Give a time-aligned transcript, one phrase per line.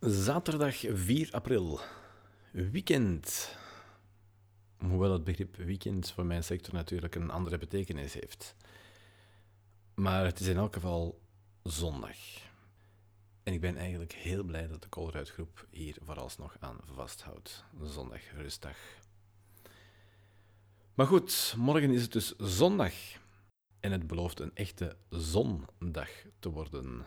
[0.00, 1.80] Zaterdag 4 april.
[2.50, 3.56] Weekend.
[4.78, 8.54] Hoewel het begrip weekend voor mijn sector natuurlijk een andere betekenis heeft.
[9.94, 11.20] Maar het is in elk geval
[11.62, 12.16] zondag.
[13.42, 17.64] En ik ben eigenlijk heel blij dat de Colruyt Groep hier vooralsnog aan vasthoudt.
[17.82, 18.76] Zondag, rustdag.
[20.94, 22.94] Maar goed, morgen is het dus zondag.
[23.80, 27.04] En het belooft een echte zondag te worden.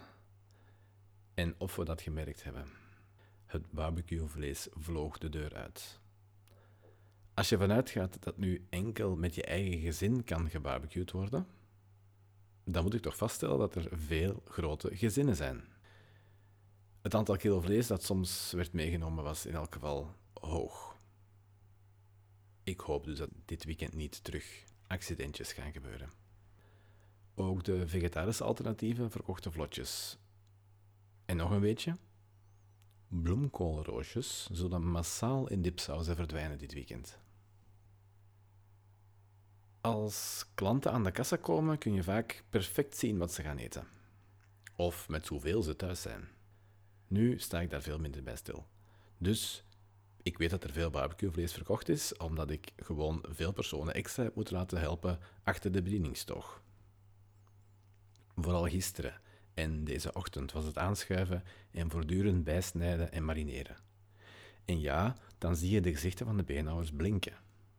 [1.34, 2.83] En of we dat gemerkt hebben.
[3.54, 6.00] Het barbecuevlees vloog de deur uit.
[7.34, 11.48] Als je vanuit gaat dat nu enkel met je eigen gezin kan gebarbecued worden,
[12.64, 15.64] dan moet ik toch vaststellen dat er veel grote gezinnen zijn.
[17.02, 20.98] Het aantal kilo vlees dat soms werd meegenomen was in elk geval hoog.
[22.64, 26.10] Ik hoop dus dat dit weekend niet terug accidentjes gaan gebeuren.
[27.36, 30.18] Ook de vegetarische alternatieven verkochten vlotjes.
[31.26, 31.98] En nog een weetje?
[33.22, 37.20] Bloemkoolroosjes zullen massaal in dipsausen verdwijnen dit weekend.
[39.82, 43.88] Als klanten aan de kassa komen, kun je vaak perfect zien wat ze gaan eten.
[44.76, 46.28] Of met hoeveel ze thuis zijn.
[47.08, 48.68] Nu sta ik daar veel minder bij stil.
[49.18, 49.66] Dus
[50.24, 54.56] ik weet dat er veel barbecuevlees verkocht is, omdat ik gewoon veel personen extra moeten
[54.56, 56.62] laten helpen achter de bedieningstoog.
[58.36, 59.22] Vooral gisteren
[59.54, 63.76] en deze ochtend was het aanschuiven en voortdurend bijsnijden en marineren.
[64.66, 67.34] En ja, dan zie je de gezichten van de beenhouwers blinken,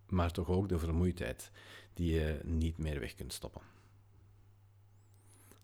[0.08, 1.50] maar toch ook de vermoeidheid
[1.94, 3.62] die je niet meer weg kunt stoppen.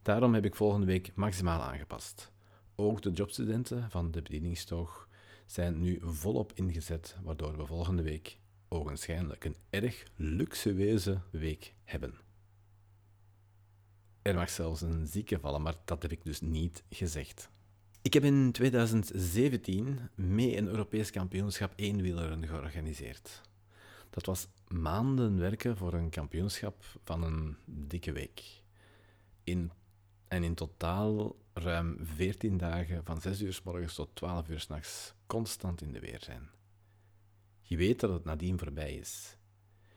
[0.02, 2.32] Daarom heb ik volgende week maximaal aangepast.
[2.74, 5.08] Ook de jobstudenten van de bedieningstoog
[5.46, 8.38] zijn nu volop ingezet, waardoor we volgende week
[8.68, 12.14] ogenschijnlijk een erg luxueuze week hebben.
[14.22, 17.50] Er mag zelfs een zieke vallen, maar dat heb ik dus niet gezegd.
[18.02, 23.40] Ik heb in 2017 mee een Europees kampioenschap eenwieleren georganiseerd.
[24.10, 28.62] Dat was maanden werken voor een kampioenschap van een dikke week.
[29.44, 29.70] In,
[30.28, 34.66] en in totaal ruim 14 dagen van 6 uur s morgens tot 12 uur s
[34.66, 36.50] nachts constant in de weer zijn.
[37.62, 39.36] Je weet dat het nadien voorbij is.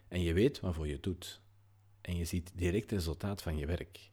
[0.08, 1.42] En je weet waarvoor je doet.
[2.02, 4.12] En je ziet direct het resultaat van je werk.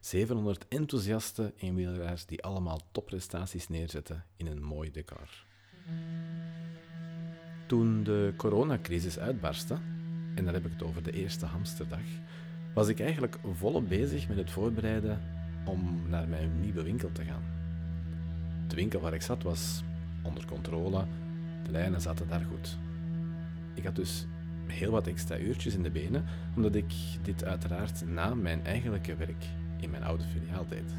[0.00, 5.44] 700 enthousiaste eenwieleraars die allemaal topprestaties neerzetten in een mooi decor.
[7.66, 9.74] Toen de coronacrisis uitbarstte,
[10.34, 12.04] en dan heb ik het over de eerste hamsterdag,
[12.74, 15.20] was ik eigenlijk volop bezig met het voorbereiden
[15.64, 17.42] om naar mijn nieuwe winkel te gaan.
[18.68, 19.82] De winkel waar ik zat was
[20.22, 21.04] onder controle,
[21.64, 22.78] de lijnen zaten daar goed.
[23.74, 24.26] Ik had dus
[24.66, 26.24] heel wat extra uurtjes in de benen,
[26.56, 26.92] omdat ik
[27.22, 29.44] dit uiteraard na mijn eigenlijke werk
[29.82, 30.94] in mijn oude filiaal deed.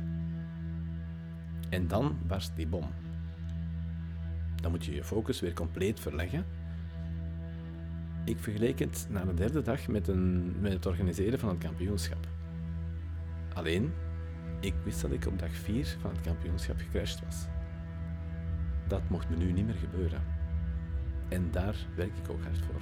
[1.69, 2.85] En dan barst die bom.
[4.55, 6.45] Dan moet je je focus weer compleet verleggen.
[8.25, 12.27] Ik vergeleek het na de derde dag met, een, met het organiseren van het kampioenschap.
[13.53, 13.93] Alleen,
[14.59, 17.47] ik wist dat ik op dag 4 van het kampioenschap gecrashed was.
[18.87, 20.21] Dat mocht me nu niet meer gebeuren.
[21.29, 22.81] En daar werk ik ook hard voor.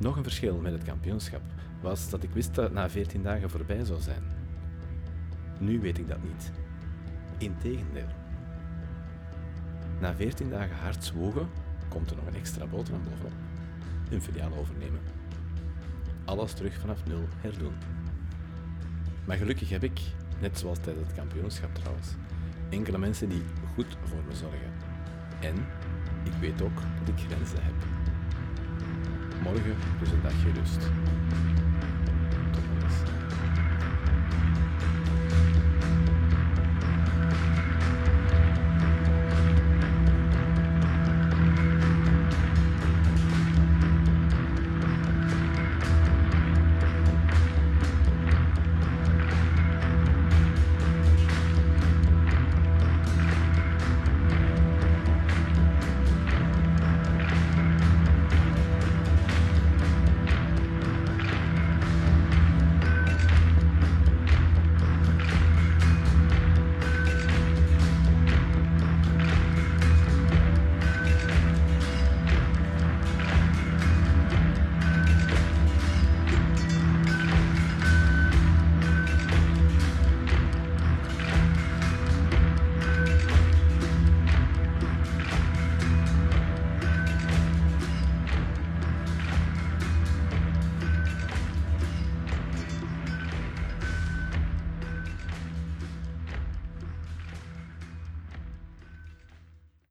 [0.00, 1.40] Nog een verschil met het kampioenschap
[1.80, 4.22] was dat ik wist dat het na 14 dagen voorbij zou zijn.
[5.58, 6.52] Nu weet ik dat niet.
[7.38, 8.08] Integendeel.
[10.00, 11.48] Na 14 dagen hard zwoegen
[11.88, 13.32] komt er nog een extra boterham bovenop.
[14.10, 15.00] Een filiaal overnemen.
[16.24, 17.74] Alles terug vanaf nul herdoen.
[19.24, 20.00] Maar gelukkig heb ik,
[20.40, 22.08] net zoals tijdens het kampioenschap trouwens,
[22.70, 23.42] enkele mensen die
[23.74, 24.72] goed voor me zorgen.
[25.40, 25.54] En
[26.24, 27.99] ik weet ook dat ik grenzen heb.
[29.42, 30.90] Morgen dus een dagje rust.